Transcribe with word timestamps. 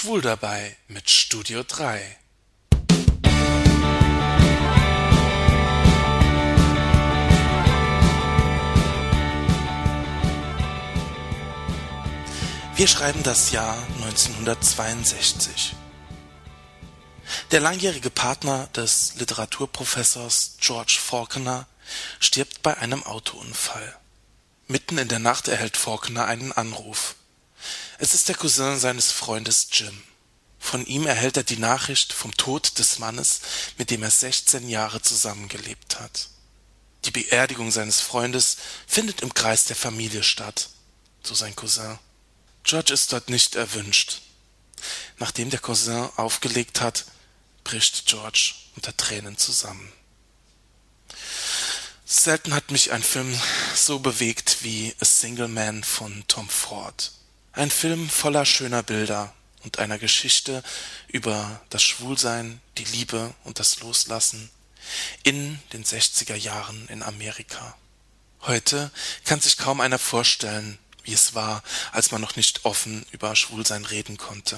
Schwul 0.00 0.22
dabei 0.22 0.74
mit 0.88 1.10
Studio 1.10 1.62
3. 1.62 2.00
Wir 12.76 12.88
schreiben 12.88 13.22
das 13.24 13.50
Jahr 13.52 13.76
1962. 13.96 15.74
Der 17.50 17.60
langjährige 17.60 18.08
Partner 18.08 18.68
des 18.68 19.16
Literaturprofessors 19.16 20.56
George 20.62 20.98
Faulkner 20.98 21.66
stirbt 22.20 22.62
bei 22.62 22.74
einem 22.78 23.02
Autounfall. 23.02 23.98
Mitten 24.66 24.96
in 24.96 25.08
der 25.08 25.18
Nacht 25.18 25.48
erhält 25.48 25.76
Faulkner 25.76 26.24
einen 26.24 26.52
Anruf. 26.52 27.16
Es 28.02 28.14
ist 28.14 28.30
der 28.30 28.34
Cousin 28.34 28.78
seines 28.78 29.12
Freundes 29.12 29.68
Jim. 29.72 30.02
Von 30.58 30.86
ihm 30.86 31.06
erhält 31.06 31.36
er 31.36 31.42
die 31.42 31.58
Nachricht 31.58 32.14
vom 32.14 32.34
Tod 32.34 32.78
des 32.78 32.98
Mannes, 32.98 33.42
mit 33.76 33.90
dem 33.90 34.02
er 34.02 34.10
16 34.10 34.70
Jahre 34.70 35.02
zusammengelebt 35.02 36.00
hat. 36.00 36.30
Die 37.04 37.10
Beerdigung 37.10 37.70
seines 37.70 38.00
Freundes 38.00 38.56
findet 38.86 39.20
im 39.20 39.34
Kreis 39.34 39.66
der 39.66 39.76
Familie 39.76 40.22
statt, 40.22 40.70
so 41.22 41.34
sein 41.34 41.54
Cousin. 41.54 41.98
George 42.64 42.94
ist 42.94 43.12
dort 43.12 43.28
nicht 43.28 43.54
erwünscht. 43.54 44.22
Nachdem 45.18 45.50
der 45.50 45.60
Cousin 45.60 46.08
aufgelegt 46.16 46.80
hat, 46.80 47.04
bricht 47.64 48.06
George 48.06 48.54
unter 48.76 48.96
Tränen 48.96 49.36
zusammen. 49.36 49.92
Selten 52.06 52.54
hat 52.54 52.70
mich 52.70 52.92
ein 52.92 53.02
Film 53.02 53.38
so 53.74 53.98
bewegt 53.98 54.62
wie 54.62 54.94
A 55.00 55.04
Single 55.04 55.48
Man 55.48 55.84
von 55.84 56.24
Tom 56.28 56.48
Ford. 56.48 57.12
Ein 57.52 57.70
Film 57.72 58.08
voller 58.08 58.44
schöner 58.44 58.84
Bilder 58.84 59.34
und 59.64 59.80
einer 59.80 59.98
Geschichte 59.98 60.62
über 61.08 61.60
das 61.68 61.82
Schwulsein, 61.82 62.60
die 62.78 62.84
Liebe 62.84 63.34
und 63.42 63.58
das 63.58 63.80
Loslassen 63.80 64.50
in 65.24 65.58
den 65.72 65.84
60er 65.84 66.36
Jahren 66.36 66.86
in 66.88 67.02
Amerika. 67.02 67.76
Heute 68.42 68.92
kann 69.24 69.40
sich 69.40 69.58
kaum 69.58 69.80
einer 69.80 69.98
vorstellen, 69.98 70.78
wie 71.02 71.12
es 71.12 71.34
war, 71.34 71.64
als 71.90 72.12
man 72.12 72.20
noch 72.20 72.36
nicht 72.36 72.64
offen 72.64 73.04
über 73.10 73.34
Schwulsein 73.34 73.84
reden 73.84 74.16
konnte. 74.16 74.56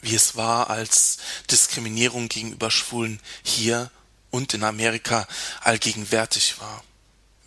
Wie 0.00 0.14
es 0.14 0.36
war, 0.36 0.70
als 0.70 1.18
Diskriminierung 1.50 2.28
gegenüber 2.28 2.70
Schwulen 2.70 3.20
hier 3.42 3.90
und 4.30 4.54
in 4.54 4.62
Amerika 4.62 5.26
allgegenwärtig 5.60 6.60
war. 6.60 6.84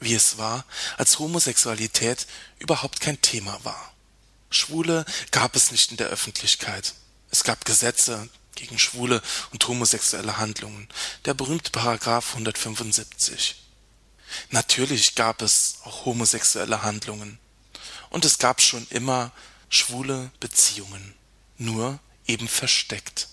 Wie 0.01 0.13
es 0.13 0.37
war, 0.37 0.65
als 0.97 1.17
Homosexualität 1.17 2.27
überhaupt 2.59 2.99
kein 2.99 3.21
Thema 3.21 3.57
war. 3.63 3.94
Schwule 4.55 5.05
gab 5.31 5.55
es 5.55 5.71
nicht 5.71 5.91
in 5.91 5.97
der 5.97 6.07
Öffentlichkeit. 6.07 6.93
Es 7.29 7.43
gab 7.43 7.65
Gesetze 7.65 8.29
gegen 8.55 8.79
schwule 8.79 9.21
und 9.51 9.67
homosexuelle 9.67 10.37
Handlungen, 10.37 10.87
der 11.25 11.33
berühmte 11.33 11.71
Paragraph 11.71 12.31
175. 12.31 13.55
Natürlich 14.49 15.15
gab 15.15 15.41
es 15.41 15.79
auch 15.83 16.05
homosexuelle 16.05 16.81
Handlungen, 16.81 17.37
und 18.09 18.25
es 18.25 18.37
gab 18.37 18.61
schon 18.61 18.87
immer 18.89 19.31
schwule 19.69 20.31
Beziehungen, 20.39 21.13
nur 21.57 21.99
eben 22.27 22.47
versteckt. 22.47 23.27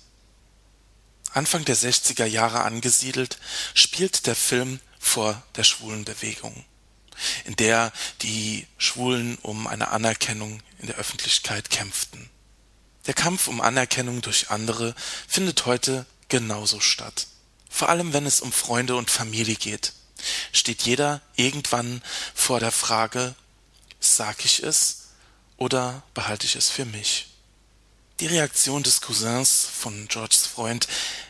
Anfang 1.32 1.64
der 1.64 1.76
60er 1.76 2.26
Jahre 2.26 2.62
angesiedelt, 2.62 3.38
spielt 3.74 4.26
der 4.26 4.36
Film 4.36 4.80
vor 4.98 5.42
der 5.56 5.64
schwulen 5.64 6.04
Bewegung, 6.04 6.64
in 7.44 7.56
der 7.56 7.92
die 8.22 8.66
Schwulen 8.78 9.36
um 9.42 9.66
eine 9.66 9.88
Anerkennung 9.88 10.62
in 10.78 10.86
der 10.86 10.96
Öffentlichkeit 10.96 11.70
kämpften. 11.70 12.30
Der 13.06 13.14
Kampf 13.14 13.48
um 13.48 13.60
Anerkennung 13.60 14.20
durch 14.20 14.50
andere 14.50 14.94
findet 15.27 15.66
heute 15.66 16.06
genauso 16.28 16.80
statt. 16.80 17.27
Vor 17.68 17.88
allem 17.88 18.12
wenn 18.12 18.27
es 18.27 18.40
um 18.40 18.52
Freunde 18.52 18.96
und 18.96 19.10
Familie 19.10 19.56
geht, 19.56 19.92
steht 20.52 20.83
jeder 20.83 21.20
irgendwann 21.36 22.02
vor 22.34 22.61
der 22.61 22.73
Frage, 22.73 23.34
Sag 24.05 24.44
ich 24.44 24.64
es 24.64 25.11
oder 25.56 26.02
behalte 26.12 26.44
ich 26.44 26.56
es 26.56 26.68
für 26.68 26.84
mich? 26.84 27.29
Die 28.18 28.27
Reaktion 28.27 28.83
des 28.83 29.00
Cousins 29.00 29.64
von 29.64 30.08
Georges 30.08 30.44
Freund 30.44 30.89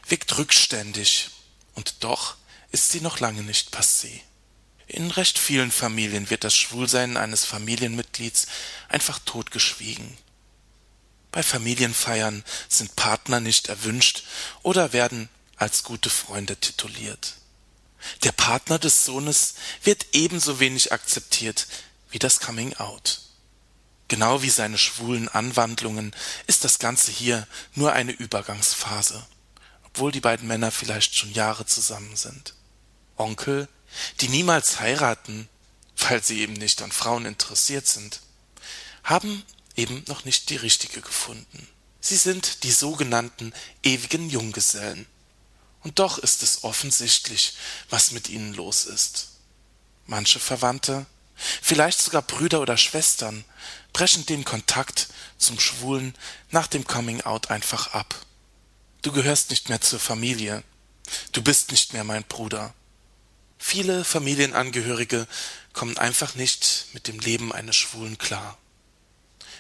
wirkt 0.09 0.39
rückständig, 0.39 1.29
und 1.75 1.97
doch 2.01 2.37
ist 2.71 2.91
sie 2.91 3.03
noch 3.03 3.21
lange 3.21 3.43
nicht 3.43 3.77
passé. 3.77 4.21
In 4.93 5.11
recht 5.11 5.39
vielen 5.39 5.73
Familien 5.73 6.29
wird 6.29 6.45
das 6.45 6.55
Schwulsein 6.55 7.17
eines 7.17 7.47
Familienmitglieds 7.47 8.47
einfach 8.91 9.19
totgeschwiegen. 9.21 10.19
Bei 11.31 11.43
Familienfeiern 11.43 12.45
sind 12.69 12.95
Partner 12.95 13.41
nicht 13.41 13.69
erwünscht 13.69 14.25
oder 14.63 14.93
werden 14.93 15.31
als 15.57 15.83
gute 15.83 16.11
Freunde 16.11 16.57
tituliert. 16.57 17.37
Der 18.23 18.33
Partner 18.33 18.79
des 18.79 19.07
Sohnes 19.07 19.55
wird 19.83 20.09
ebenso 20.13 20.61
wenig 20.61 20.93
akzeptiert 20.93 21.69
wie 22.11 22.19
das 22.19 22.41
Coming 22.41 22.75
Out. 22.75 23.21
Genau 24.09 24.43
wie 24.43 24.51
seine 24.51 24.77
schwulen 24.77 25.31
Anwandlungen 25.31 26.15
ist 26.47 26.65
das 26.65 26.79
Ganze 26.79 27.13
hier 27.13 27.47
nur 27.75 27.95
eine 27.95 28.13
Übergangsphase, 28.13 29.27
obwohl 29.85 30.13
die 30.13 30.21
beiden 30.21 30.47
Männer 30.47 30.71
vielleicht 30.71 31.17
schon 31.17 31.33
Jahre 31.33 31.65
zusammen 31.65 32.15
sind. 32.15 32.53
Onkel, 33.17 33.69
die 34.21 34.29
niemals 34.29 34.81
heiraten, 34.81 35.49
weil 35.97 36.23
sie 36.23 36.41
eben 36.41 36.55
nicht 36.55 36.83
an 36.83 36.93
Frauen 36.93 37.27
interessiert 37.27 37.87
sind, 37.87 38.21
haben 39.05 39.45
eben 39.77 40.05
noch 40.09 40.25
nicht 40.25 40.51
die 40.51 40.57
richtige 40.57 41.01
gefunden. 41.01 41.69
Sie 42.01 42.17
sind 42.17 42.65
die 42.65 42.73
sogenannten 42.73 43.53
ewigen 43.83 44.29
Junggesellen. 44.29 45.07
Und 45.83 45.99
doch 45.99 46.19
ist 46.19 46.43
es 46.43 46.65
offensichtlich, 46.65 47.55
was 47.91 48.13
mit 48.13 48.29
ihnen 48.29 48.55
los 48.55 48.85
ist. 48.85 49.29
Manche 50.07 50.41
Verwandte 50.41 51.07
vielleicht 51.61 52.01
sogar 52.01 52.23
Brüder 52.23 52.61
oder 52.61 52.77
Schwestern, 52.77 53.45
brechen 53.93 54.27
den 54.27 54.45
Kontakt 54.45 55.09
zum 55.39 55.59
Schwulen 55.59 56.15
nach 56.51 56.67
dem 56.67 56.87
Coming 56.87 57.23
Out 57.23 57.51
einfach 57.51 57.93
ab. 57.95 58.15
Du 59.03 59.13
gehörst 59.13 59.51
nicht 59.51 59.69
mehr 59.69 59.81
zur 59.81 59.99
Familie. 59.99 60.63
Du 61.33 61.43
bist 61.43 61.73
nicht 61.73 61.93
mehr 61.93 62.05
mein 62.05 62.25
Bruder. 62.25 62.75
Viele 63.65 64.05
Familienangehörige 64.05 65.29
kommen 65.73 65.97
einfach 65.97 66.35
nicht 66.35 66.87
mit 66.95 67.07
dem 67.07 67.21
Leben 67.21 67.53
eines 67.53 67.77
Schwulen 67.77 68.19
klar. 68.19 68.59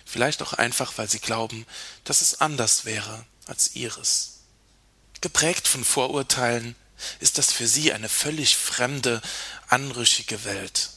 Vielleicht 0.04 0.42
auch 0.42 0.52
einfach, 0.52 0.98
weil 0.98 1.08
sie 1.08 1.20
glauben, 1.20 1.64
dass 2.02 2.20
es 2.20 2.40
anders 2.40 2.84
wäre 2.84 3.24
als 3.46 3.76
ihres. 3.76 4.40
Geprägt 5.20 5.68
von 5.68 5.84
Vorurteilen 5.84 6.74
ist 7.20 7.38
das 7.38 7.52
für 7.52 7.68
sie 7.68 7.92
eine 7.92 8.08
völlig 8.08 8.56
fremde, 8.56 9.22
anrüchige 9.68 10.44
Welt. 10.44 10.90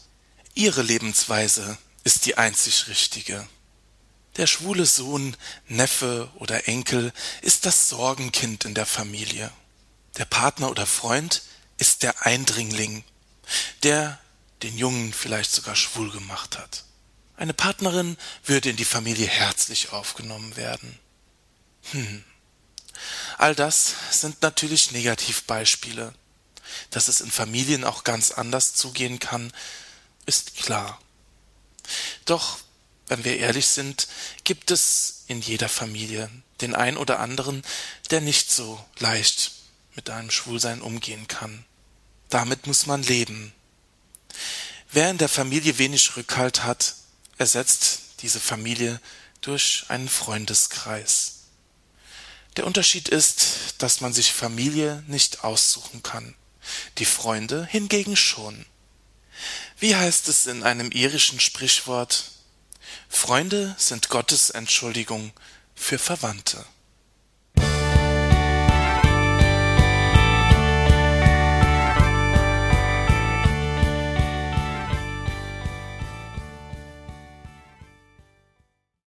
Ihre 0.56 0.82
Lebensweise 0.82 1.78
ist 2.04 2.26
die 2.26 2.38
einzig 2.38 2.88
richtige. 2.88 3.48
Der 4.36 4.48
schwule 4.48 4.88
Sohn, 4.88 5.38
Neffe 5.68 6.30
oder 6.36 6.68
Enkel 6.68 7.14
ist 7.44 7.68
das 7.68 7.88
Sorgenkind 7.88 8.66
in 8.66 8.74
der 8.74 8.88
Familie. 8.88 9.52
Der 10.18 10.26
Partner 10.26 10.72
oder 10.72 10.88
Freund 10.88 11.44
ist 11.78 12.03
der 12.03 12.25
Eindringling, 12.25 13.03
der 13.84 14.19
den 14.63 14.78
Jungen 14.78 15.13
vielleicht 15.13 15.52
sogar 15.52 15.75
schwul 15.75 16.12
gemacht 16.12 16.58
hat. 16.58 16.84
Eine 17.38 17.53
Partnerin 17.53 18.18
würde 18.46 18.69
in 18.69 18.78
die 18.78 18.86
Familie 18.86 19.28
herzlich 19.28 19.91
aufgenommen 19.91 20.56
werden. 20.56 20.97
Hm. 21.91 22.24
All 23.38 23.56
das 23.56 23.94
sind 24.12 24.41
natürlich 24.41 24.91
Negativbeispiele. 24.91 26.13
Dass 26.90 27.08
es 27.08 27.22
in 27.22 27.30
Familien 27.30 27.84
auch 27.84 28.03
ganz 28.03 28.31
anders 28.31 28.74
zugehen 28.74 29.19
kann, 29.19 29.52
ist 30.25 30.56
klar. 30.56 31.00
Doch, 32.25 32.57
wenn 33.07 33.24
wir 33.24 33.38
ehrlich 33.38 33.68
sind, 33.68 34.07
gibt 34.44 34.72
es 34.72 35.24
in 35.28 35.42
jeder 35.42 35.69
Familie 35.69 36.30
den 36.62 36.74
ein 36.74 36.97
oder 36.97 37.19
anderen, 37.19 37.63
der 38.10 38.22
nicht 38.22 38.51
so 38.51 38.83
leicht 38.98 39.51
mit 39.95 40.09
einem 40.09 40.31
Schwulsein 40.31 40.81
umgehen 40.81 41.27
kann. 41.27 41.65
Damit 42.30 42.68
muss 42.68 42.86
man 42.86 43.03
leben. 43.03 43.53
Wer 44.92 45.09
in 45.09 45.18
der 45.18 45.30
Familie 45.30 45.77
wenig 45.77 46.15
Rückhalt 46.15 46.63
hat, 46.63 46.95
ersetzt 47.38 48.01
diese 48.21 48.39
Familie 48.39 49.01
durch 49.42 49.86
einen 49.89 50.09
Freundeskreis. 50.09 51.31
Der 52.56 52.65
Unterschied 52.65 53.09
ist, 53.09 53.75
dass 53.80 54.01
man 54.01 54.13
sich 54.13 54.31
Familie 54.31 55.03
nicht 55.07 55.44
aussuchen 55.44 56.01
kann, 56.03 56.36
die 56.98 57.06
Freunde 57.06 57.65
hingegen 57.65 58.15
schon. 58.15 58.65
Wie 59.77 59.95
heißt 59.95 60.30
es 60.30 60.45
in 60.45 60.63
einem 60.63 60.91
irischen 60.91 61.39
Sprichwort? 61.39 62.31
Freunde 63.09 63.75
sind 63.77 64.09
Gottes 64.09 64.50
Entschuldigung 64.50 65.33
für 65.75 66.00
Verwandte. 66.00 66.65